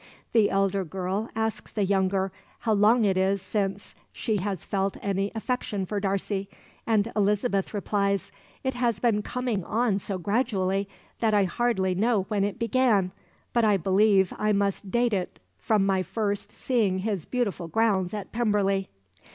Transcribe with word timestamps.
The 0.31 0.49
elder 0.49 0.83
girl 0.83 1.29
asks 1.35 1.71
the 1.71 1.83
younger 1.85 2.31
how 2.61 2.73
long 2.73 3.05
it 3.05 3.17
is 3.19 3.39
since 3.39 3.93
she 4.11 4.37
has 4.37 4.65
felt 4.65 4.97
any 4.99 5.31
affection 5.35 5.85
for 5.85 5.99
Darcy, 5.99 6.49
and 6.87 7.11
Elizabeth 7.15 7.71
replies: 7.71 8.31
"It 8.63 8.73
has 8.73 8.99
been 8.99 9.21
coming 9.21 9.63
on 9.63 9.99
so 9.99 10.17
gradually, 10.17 10.89
that 11.19 11.35
I 11.35 11.43
hardly 11.43 11.93
know 11.93 12.23
when 12.29 12.43
it 12.43 12.57
began; 12.57 13.13
but 13.53 13.63
I 13.63 13.77
believe 13.77 14.33
I 14.39 14.53
must 14.53 14.89
date 14.89 15.13
it 15.13 15.39
from 15.59 15.85
my 15.85 16.01
first 16.01 16.51
seeing 16.51 16.97
his 17.05 17.27
beautiful 17.27 17.67
grounds 17.67 18.11
at 18.11 18.31
Pemberley." 18.31 18.89